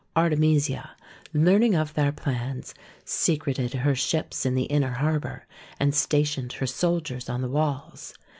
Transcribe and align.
Artemisia, 0.15 0.95
learning 1.31 1.75
of 1.75 1.93
their 1.93 2.11
plans, 2.11 2.73
secreted 3.05 3.75
her 3.75 3.93
ships 3.93 4.47
in 4.47 4.55
the 4.55 4.63
inner 4.63 4.93
harbour 4.93 5.45
and 5.79 5.93
stationed 5.93 6.53
her 6.53 6.65
soldiers 6.65 7.29
on 7.29 7.43
the 7.43 7.47
walls. 7.47 8.15